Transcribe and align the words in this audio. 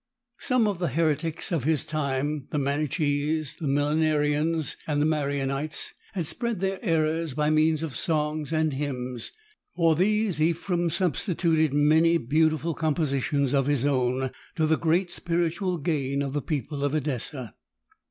Some 0.39 0.67
of 0.67 0.79
the 0.79 0.87
heretics 0.87 1.51
of 1.51 1.63
his 1.63 1.85
time, 1.85 2.47
the 2.49 2.57
Manichees, 2.57 3.57
the 3.57 3.67
Millenarians, 3.67 4.75
and 4.87 4.99
the 4.99 5.05
Marionites, 5.05 5.93
had 6.13 6.25
spread 6.25 6.59
their 6.59 6.79
errors 6.83 7.35
by 7.35 7.51
means 7.51 7.83
of 7.83 7.95
songs 7.95 8.51
and 8.51 8.73
hymns; 8.73 9.31
for 9.75 9.95
these 9.95 10.39
Ephrem 10.39 10.89
substituted 10.91 11.71
many 11.71 12.17
beautiful 12.17 12.73
compositions 12.73 13.53
of 13.53 13.67
his 13.67 13.85
own— 13.85 14.31
^to 14.57 14.67
the 14.67 14.75
great 14.75 15.11
spiritual 15.11 15.77
gain 15.77 16.23
of 16.23 16.33
the 16.33 16.41
people 16.41 16.83
of 16.83 16.95
Edessa. 16.95 17.53